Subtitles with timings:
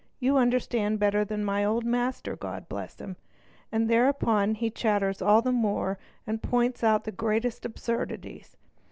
[0.19, 3.17] You under— stand better than my old master, God bless him'';
[3.71, 8.57] and thereupon he © chatters all the more and points out the greatest absurdities.